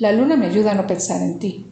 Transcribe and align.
La 0.00 0.12
luna 0.12 0.34
me 0.34 0.46
ayuda 0.46 0.72
a 0.72 0.74
no 0.74 0.86
pensar 0.86 1.20
en 1.20 1.38
ti. 1.38 1.66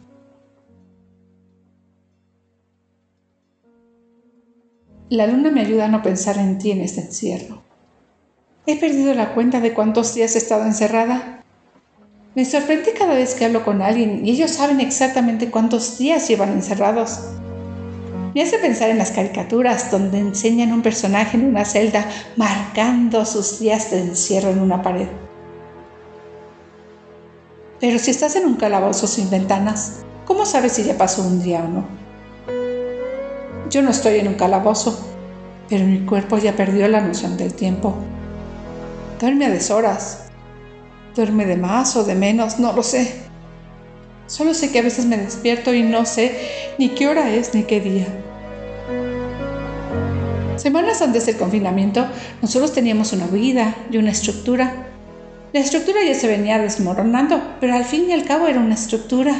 La 5.09 5.25
luna 5.25 5.49
me 5.49 5.61
ayuda 5.61 5.85
a 5.85 5.87
no 5.87 6.03
pensar 6.03 6.37
en 6.37 6.59
ti 6.59 6.69
en 6.69 6.81
este 6.81 7.01
encierro. 7.01 7.63
He 8.67 8.79
perdido 8.79 9.15
la 9.15 9.33
cuenta 9.33 9.61
de 9.61 9.73
cuántos 9.73 10.13
días 10.13 10.35
he 10.35 10.37
estado 10.37 10.65
encerrada. 10.65 11.43
Me 12.35 12.45
sorprende 12.45 12.93
cada 12.93 13.15
vez 13.15 13.33
que 13.33 13.45
hablo 13.45 13.65
con 13.65 13.81
alguien 13.81 14.23
y 14.23 14.29
ellos 14.29 14.51
saben 14.51 14.79
exactamente 14.79 15.49
cuántos 15.49 15.97
días 15.97 16.27
llevan 16.27 16.51
encerrados. 16.51 17.31
Me 18.35 18.43
hace 18.43 18.59
pensar 18.59 18.91
en 18.91 18.99
las 18.99 19.09
caricaturas 19.09 19.89
donde 19.89 20.19
enseñan 20.19 20.69
a 20.69 20.75
un 20.75 20.83
personaje 20.83 21.35
en 21.35 21.45
una 21.45 21.65
celda 21.65 22.07
marcando 22.35 23.25
sus 23.25 23.59
días 23.59 23.89
de 23.89 24.01
encierro 24.01 24.51
en 24.51 24.59
una 24.59 24.83
pared. 24.83 25.07
Pero 27.79 27.97
si 27.97 28.11
estás 28.11 28.35
en 28.35 28.45
un 28.45 28.55
calabozo 28.55 29.07
sin 29.07 29.29
ventanas, 29.29 29.99
¿cómo 30.25 30.45
sabes 30.45 30.73
si 30.73 30.83
ya 30.83 30.97
pasó 30.97 31.21
un 31.21 31.41
día 31.41 31.63
o 31.63 31.67
no? 31.67 31.85
Yo 33.69 33.81
no 33.81 33.91
estoy 33.91 34.19
en 34.19 34.27
un 34.27 34.33
calabozo, 34.33 34.99
pero 35.69 35.85
mi 35.85 35.99
cuerpo 36.05 36.37
ya 36.37 36.55
perdió 36.55 36.87
la 36.89 36.99
noción 36.99 37.37
del 37.37 37.53
tiempo. 37.53 37.95
Duerme 39.19 39.45
a 39.45 39.49
deshoras. 39.49 40.25
Duerme 41.15 41.45
de 41.45 41.55
más 41.55 41.95
o 41.95 42.03
de 42.03 42.15
menos, 42.15 42.59
no 42.59 42.73
lo 42.73 42.83
sé. 42.83 43.13
Solo 44.27 44.53
sé 44.53 44.71
que 44.71 44.79
a 44.79 44.83
veces 44.83 45.05
me 45.05 45.17
despierto 45.17 45.73
y 45.73 45.81
no 45.81 46.05
sé 46.05 46.75
ni 46.77 46.89
qué 46.89 47.07
hora 47.07 47.33
es 47.33 47.53
ni 47.53 47.63
qué 47.63 47.79
día. 47.79 48.07
Semanas 50.57 51.01
antes 51.01 51.25
del 51.25 51.37
confinamiento, 51.37 52.05
nosotros 52.41 52.73
teníamos 52.73 53.13
una 53.13 53.27
vida 53.27 53.73
y 53.89 53.97
una 53.97 54.11
estructura 54.11 54.87
la 55.51 55.61
estructura 55.61 55.99
ya 56.05 56.13
se 56.13 56.27
venía 56.27 56.59
desmoronando, 56.59 57.41
pero 57.59 57.73
al 57.73 57.83
fin 57.83 58.07
y 58.07 58.13
al 58.13 58.23
cabo 58.23 58.47
era 58.47 58.59
una 58.59 58.75
estructura. 58.75 59.33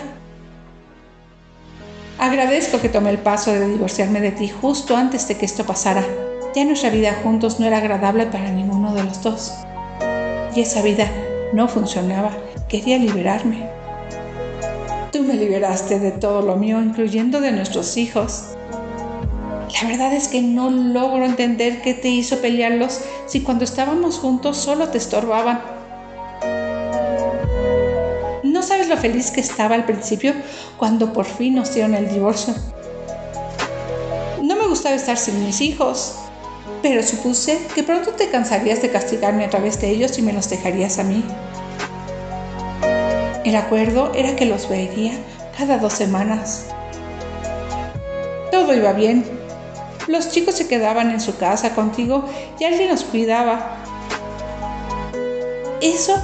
Agradezco 2.18 2.82
que 2.82 2.90
tomé 2.90 3.12
el 3.12 3.20
paso 3.20 3.54
de 3.54 3.70
divorciarme 3.70 4.20
de 4.20 4.32
ti 4.32 4.50
justo 4.50 4.98
antes 4.98 5.28
de 5.28 5.38
que 5.38 5.46
esto 5.46 5.66
pasara. 5.66 6.04
Ya 6.56 6.66
nuestra 6.66 6.90
vida 6.90 7.16
juntos 7.24 7.60
no 7.60 7.68
era 7.68 7.78
agradable 7.78 8.26
para 8.26 8.50
ninguno 8.50 8.94
de 8.96 9.04
los 9.04 9.22
dos. 9.22 9.54
Y 10.56 10.62
esa 10.62 10.82
vida 10.82 11.12
no 11.54 11.68
funcionaba. 11.68 12.32
Quería 12.68 12.98
liberarme. 12.98 13.70
Tú 15.12 15.22
me 15.22 15.36
liberaste 15.36 16.00
de 16.00 16.12
todo 16.12 16.42
lo 16.42 16.56
mío, 16.56 16.82
incluyendo 16.82 17.40
de 17.40 17.52
nuestros 17.52 17.98
hijos. 17.98 18.56
La 19.80 19.88
verdad 19.88 20.12
es 20.14 20.28
que 20.28 20.42
no 20.42 20.72
logro 20.72 21.24
entender 21.24 21.84
qué 21.84 21.94
te 21.94 22.10
hizo 22.10 22.42
pelearlos 22.42 23.02
si 23.28 23.42
cuando 23.42 23.64
estábamos 23.64 24.18
juntos 24.18 24.58
solo 24.58 24.90
te 24.90 24.98
estorbaban. 24.98 25.79
Lo 28.90 28.98
feliz 28.98 29.32
que 29.32 29.42
estaba 29.42 29.76
al 29.76 29.86
principio 29.86 30.34
cuando 30.78 31.14
por 31.14 31.26
fin 31.26 31.56
nos 31.56 31.74
dieron 31.74 31.96
el 31.96 32.10
divorcio. 32.10 32.54
No 34.42 34.56
me 34.56 34.68
gustaba 34.68 34.96
estar 34.96 35.18
sin 35.18 35.46
mis 35.46 35.62
hijos, 35.62 36.16
pero 36.82 37.04
supuse 37.04 37.60
que 37.76 37.84
pronto 37.84 38.12
te 38.12 38.30
cansarías 38.30 38.82
de 38.82 38.90
castigarme 38.90 39.46
a 39.46 39.50
través 39.50 39.80
de 39.80 39.90
ellos 39.90 40.18
y 40.18 40.22
me 40.22 40.34
los 40.34 40.50
dejarías 40.50 40.98
a 41.00 41.04
mí. 41.04 41.24
El 43.46 43.56
acuerdo 43.56 44.12
era 44.14 44.36
que 44.36 44.46
los 44.46 44.70
vería 44.70 45.14
cada 45.58 45.78
dos 45.78 45.94
semanas. 45.94 46.66
Todo 48.52 48.74
iba 48.74 48.94
bien. 48.94 49.26
Los 50.08 50.32
chicos 50.32 50.56
se 50.56 50.68
quedaban 50.68 51.12
en 51.12 51.22
su 51.22 51.38
casa 51.38 51.76
contigo 51.76 52.26
y 52.60 52.64
alguien 52.64 52.90
los 52.90 53.04
cuidaba. 53.04 53.78
Eso 55.82 56.16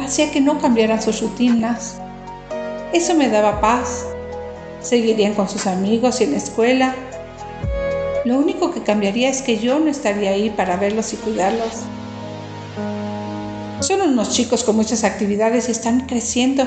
hacía 0.00 0.30
que 0.30 0.40
no 0.40 0.58
cambiaran 0.58 1.02
sus 1.02 1.20
rutinas. 1.20 2.00
Eso 2.96 3.14
me 3.14 3.28
daba 3.28 3.60
paz. 3.60 4.06
Seguirían 4.80 5.34
con 5.34 5.50
sus 5.50 5.66
amigos 5.66 6.18
y 6.22 6.24
en 6.24 6.30
la 6.30 6.38
escuela. 6.38 6.94
Lo 8.24 8.38
único 8.38 8.70
que 8.70 8.82
cambiaría 8.82 9.28
es 9.28 9.42
que 9.42 9.58
yo 9.58 9.78
no 9.78 9.88
estaría 9.90 10.30
ahí 10.30 10.48
para 10.48 10.78
verlos 10.78 11.12
y 11.12 11.16
cuidarlos. 11.16 11.82
Son 13.80 14.00
unos 14.00 14.30
chicos 14.30 14.64
con 14.64 14.76
muchas 14.76 15.04
actividades 15.04 15.68
y 15.68 15.72
están 15.72 16.06
creciendo. 16.06 16.66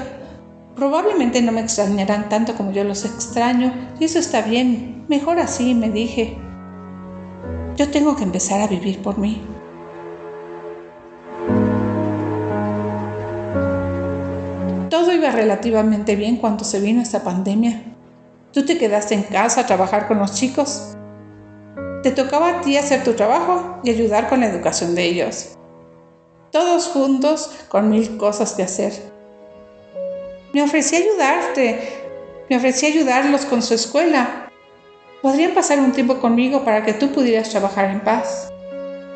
Probablemente 0.76 1.42
no 1.42 1.52
me 1.52 1.62
extrañarán 1.62 2.30
tanto 2.30 2.54
como 2.54 2.74
yo 2.74 2.84
los 2.84 3.06
extraño 3.06 3.74
y 4.00 4.06
eso 4.06 4.20
está 4.20 4.44
bien. 4.44 5.06
Mejor 5.08 5.40
así, 5.40 5.74
me 5.74 5.90
dije. 5.90 6.38
Yo 7.76 7.90
tengo 7.90 8.16
que 8.16 8.24
empezar 8.24 8.62
a 8.62 8.68
vivir 8.68 9.02
por 9.02 9.18
mí. 9.18 9.42
Relativamente 15.32 16.16
bien 16.16 16.38
cuando 16.38 16.64
se 16.64 16.80
vino 16.80 17.02
esta 17.02 17.24
pandemia. 17.24 17.84
Tú 18.52 18.66
te 18.66 18.78
quedaste 18.78 19.16
en 19.16 19.24
casa 19.24 19.62
a 19.62 19.66
trabajar 19.68 20.08
con 20.08 20.20
los 20.20 20.34
chicos. 20.34 20.96
Te 22.04 22.12
tocaba 22.12 22.50
a 22.50 22.62
ti 22.62 22.78
hacer 22.78 23.04
tu 23.04 23.14
trabajo 23.14 23.80
y 23.84 23.90
ayudar 23.90 24.30
con 24.30 24.40
la 24.40 24.48
educación 24.48 24.96
de 24.96 25.04
ellos. 25.04 25.58
Todos 26.52 26.88
juntos 26.88 27.52
con 27.70 27.90
mil 27.90 28.18
cosas 28.18 28.54
que 28.54 28.64
hacer. 28.64 28.94
Me 30.54 30.64
ofrecí 30.64 30.96
ayudarte. 30.96 31.80
Me 32.50 32.58
ofrecí 32.58 32.88
ayudarlos 32.88 33.46
con 33.46 33.62
su 33.62 33.76
escuela. 33.76 34.50
Podrían 35.22 35.54
pasar 35.54 35.80
un 35.80 35.92
tiempo 35.92 36.20
conmigo 36.20 36.64
para 36.64 36.84
que 36.84 36.94
tú 36.94 37.12
pudieras 37.12 37.50
trabajar 37.50 37.92
en 37.92 38.00
paz. 38.00 38.52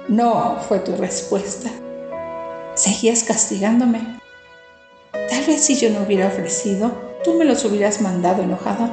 No, 0.07 0.57
fue 0.67 0.79
tu 0.79 0.95
respuesta. 0.95 1.71
Seguías 2.75 3.23
castigándome. 3.23 4.22
Tal 5.13 5.45
vez 5.45 5.63
si 5.63 5.75
yo 5.75 5.91
no 5.91 6.01
hubiera 6.01 6.27
ofrecido, 6.27 6.91
tú 7.23 7.35
me 7.35 7.45
los 7.45 7.63
hubieras 7.65 8.01
mandado 8.01 8.41
enojado. 8.41 8.91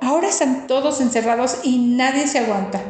Ahora 0.00 0.28
están 0.28 0.68
todos 0.68 1.00
encerrados 1.00 1.58
y 1.64 1.78
nadie 1.78 2.28
se 2.28 2.38
aguanta. 2.38 2.80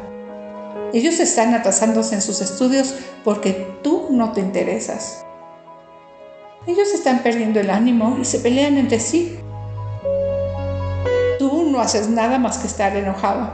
Ellos 0.92 1.18
están 1.18 1.54
atrasándose 1.54 2.14
en 2.14 2.20
sus 2.20 2.42
estudios 2.42 2.94
porque 3.24 3.66
tú 3.82 4.08
no 4.10 4.32
te 4.32 4.40
interesas. 4.40 5.24
Ellos 6.66 6.92
están 6.92 7.22
perdiendo 7.22 7.58
el 7.58 7.70
ánimo 7.70 8.18
y 8.20 8.26
se 8.26 8.40
pelean 8.40 8.76
entre 8.76 9.00
sí. 9.00 9.38
Tú 11.38 11.70
no 11.70 11.80
haces 11.80 12.08
nada 12.08 12.38
más 12.38 12.58
que 12.58 12.66
estar 12.66 12.94
enojado. 12.94 13.50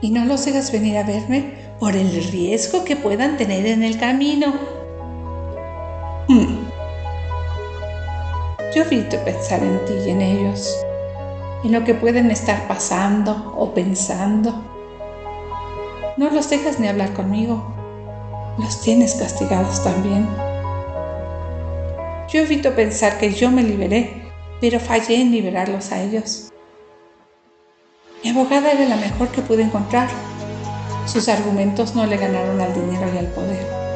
Y 0.00 0.10
no 0.10 0.24
los 0.24 0.44
dejas 0.46 0.72
venir 0.72 0.96
a 0.96 1.02
verme 1.02 1.52
por 1.78 1.94
el 1.96 2.10
riesgo 2.30 2.84
que 2.84 2.96
puedan 2.96 3.36
tener 3.36 3.66
en 3.66 3.82
el 3.82 3.98
camino. 3.98 4.75
Yo 8.76 8.82
evito 8.82 9.16
pensar 9.24 9.62
en 9.62 9.82
ti 9.86 9.94
y 10.04 10.10
en 10.10 10.20
ellos, 10.20 10.84
en 11.64 11.72
lo 11.72 11.82
que 11.82 11.94
pueden 11.94 12.30
estar 12.30 12.68
pasando 12.68 13.54
o 13.56 13.72
pensando. 13.72 14.52
No 16.18 16.28
los 16.28 16.50
dejas 16.50 16.78
ni 16.78 16.86
hablar 16.86 17.14
conmigo, 17.14 17.74
los 18.58 18.82
tienes 18.82 19.14
castigados 19.14 19.82
también. 19.82 20.28
Yo 22.28 22.40
evito 22.40 22.74
pensar 22.74 23.16
que 23.16 23.32
yo 23.32 23.50
me 23.50 23.62
liberé, 23.62 24.30
pero 24.60 24.78
fallé 24.78 25.22
en 25.22 25.32
liberarlos 25.32 25.90
a 25.90 26.02
ellos. 26.02 26.52
Mi 28.22 28.28
abogada 28.28 28.72
era 28.72 28.84
la 28.84 28.96
mejor 28.96 29.28
que 29.28 29.40
pude 29.40 29.62
encontrar. 29.62 30.10
Sus 31.06 31.30
argumentos 31.30 31.94
no 31.94 32.04
le 32.04 32.18
ganaron 32.18 32.60
al 32.60 32.74
dinero 32.74 33.10
y 33.14 33.16
al 33.16 33.28
poder 33.28 33.95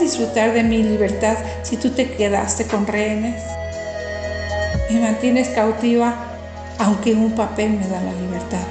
disfrutar 0.00 0.52
de 0.52 0.62
mi 0.62 0.82
libertad 0.82 1.36
si 1.62 1.76
tú 1.76 1.90
te 1.90 2.12
quedaste 2.12 2.66
con 2.66 2.86
rehenes? 2.86 3.42
Me 4.90 5.00
mantienes 5.00 5.48
cautiva 5.48 6.26
aunque 6.78 7.12
un 7.12 7.32
papel 7.32 7.72
me 7.72 7.86
da 7.86 8.00
la 8.00 8.12
libertad. 8.12 8.66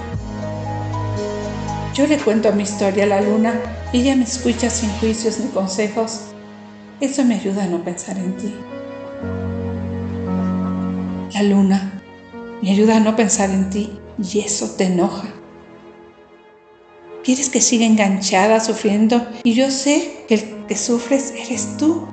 Yo 1.94 2.08
le 2.08 2.18
cuento 2.18 2.52
mi 2.54 2.64
historia 2.64 3.04
a 3.04 3.08
la 3.08 3.22
luna 3.22 3.54
y 3.94 4.02
ella 4.02 4.16
me 4.16 4.24
escucha 4.24 4.70
sin 4.70 4.90
juicios 5.00 5.40
ni 5.40 5.48
consejos. 5.50 6.22
Eso 7.00 7.24
me 7.24 7.36
ayuda 7.36 7.64
a 7.64 7.68
no 7.68 7.84
pensar 7.84 8.18
en 8.18 8.36
ti. 8.36 8.56
La 11.34 11.44
luna 11.44 12.02
me 12.62 12.72
ayuda 12.72 12.98
a 12.98 13.00
no 13.00 13.16
pensar 13.16 13.50
en 13.52 13.70
ti 13.70 14.00
y 14.18 14.40
eso 14.40 14.72
te 14.78 14.86
enoja. 14.86 15.39
Quieres 17.30 17.52
que 17.52 17.62
siga 17.62 17.86
enganchada 17.86 18.60
sufriendo 18.60 19.24
y 19.44 19.54
yo 19.54 19.70
sé 19.70 20.26
que 20.28 20.34
el 20.34 20.66
que 20.66 20.76
sufres 20.76 21.32
eres 21.38 21.78
tú. 21.78 22.08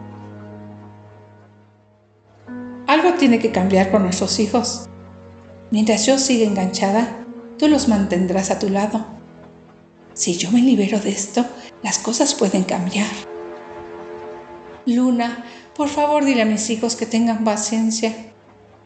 Algo 2.87 3.15
tiene 3.15 3.39
que 3.39 3.51
cambiar 3.51 3.91
con 3.91 4.03
nuestros 4.03 4.39
hijos. 4.41 4.91
Mientras 5.71 6.05
yo 6.05 6.19
siga 6.19 6.47
enganchada, 6.47 7.25
tú 7.59 7.67
los 7.67 7.89
mantendrás 7.89 8.51
a 8.51 8.59
tu 8.59 8.69
lado. 8.69 9.07
Si 10.13 10.37
yo 10.37 10.51
me 10.51 10.61
libero 10.61 11.01
de 11.01 11.13
esto, 11.13 11.47
las 11.83 11.99
cosas 11.99 12.35
pueden 12.35 12.65
cambiar. 12.65 13.09
Luna, 14.85 15.47
por 15.75 15.89
favor 15.89 16.27
dile 16.27 16.43
a 16.43 16.45
mis 16.45 16.69
hijos 16.69 16.95
que 16.95 17.07
tengan 17.07 17.43
paciencia, 17.43 18.15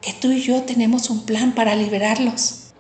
que 0.00 0.12
tú 0.12 0.30
y 0.30 0.40
yo 0.40 0.62
tenemos 0.62 1.10
un 1.10 1.26
plan 1.26 1.56
para 1.56 1.74
liberarlos. 1.74 2.72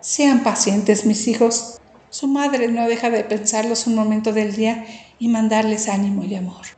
Sean 0.00 0.44
pacientes, 0.44 1.04
mis 1.04 1.26
hijos. 1.26 1.74
Su 2.10 2.26
madre 2.26 2.68
no 2.68 2.88
deja 2.88 3.10
de 3.10 3.24
pensarlos 3.24 3.86
un 3.86 3.94
momento 3.94 4.32
del 4.32 4.54
día 4.56 4.86
y 5.18 5.28
mandarles 5.28 5.88
ánimo 5.88 6.24
y 6.24 6.34
amor. 6.34 6.77